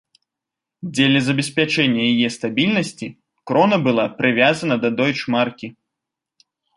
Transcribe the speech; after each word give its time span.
Дзеля 0.99 1.19
забеспячэння 1.27 2.01
яе 2.13 2.29
стабільнасці 2.37 3.07
крона 3.51 3.75
была 3.89 4.05
прывязана 4.23 4.75
да 4.87 4.91
дойчмаркі. 5.03 5.67